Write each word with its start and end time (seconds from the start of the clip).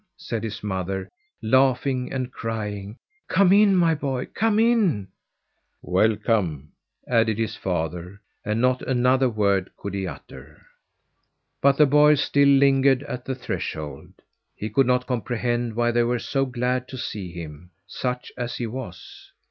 said 0.17 0.43
his 0.43 0.63
mother, 0.63 1.07
laughing 1.43 2.11
and 2.11 2.31
crying. 2.31 2.97
"Come 3.27 3.53
in, 3.53 3.75
my 3.75 3.93
boy! 3.93 4.25
Come 4.33 4.57
in!" 4.57 5.09
"Welcome!" 5.83 6.71
added 7.07 7.37
his 7.37 7.55
father, 7.55 8.19
and 8.43 8.59
not 8.59 8.81
another 8.81 9.29
word 9.29 9.69
could 9.77 9.93
he 9.93 10.07
utter. 10.07 10.65
But 11.61 11.77
the 11.77 11.85
boy 11.85 12.15
still 12.15 12.47
lingered 12.49 13.03
at 13.03 13.25
the 13.25 13.35
threshold. 13.35 14.13
He 14.55 14.71
could 14.71 14.87
not 14.87 15.05
comprehend 15.05 15.75
why 15.75 15.91
they 15.91 16.01
were 16.01 16.17
so 16.17 16.47
glad 16.47 16.87
to 16.87 16.97
see 16.97 17.31
him 17.31 17.69
such 17.85 18.31
as 18.35 18.55
he 18.57 18.65
was. 18.65 19.31